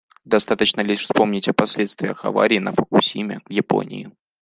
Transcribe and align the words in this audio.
Достаточно 0.25 0.81
лишь 0.81 1.01
вспомнить 1.03 1.47
о 1.47 1.53
последствиях 1.53 2.25
аварии 2.25 2.57
на 2.57 2.71
«Фукусиме» 2.71 3.41
в 3.45 3.51
Японии. 3.51 4.11